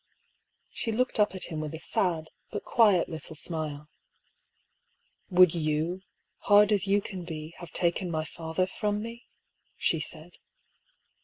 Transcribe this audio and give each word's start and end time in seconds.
She 0.71 0.91
looked 0.91 1.19
up 1.19 1.35
at 1.35 1.43
him 1.51 1.59
with 1.59 1.75
a 1.75 1.79
sad, 1.79 2.31
but 2.51 2.65
quiet 2.65 3.07
little 3.07 3.35
smile. 3.35 3.87
"Would 5.29 5.51
youy 5.51 6.01
hard 6.39 6.71
as 6.71 6.87
you 6.87 7.03
can 7.03 7.23
be, 7.23 7.53
have 7.59 7.69
taken 7.71 8.09
my 8.09 8.25
father 8.25 8.65
from 8.65 9.03
me?" 9.03 9.27
she 9.77 9.99
said. 9.99 10.39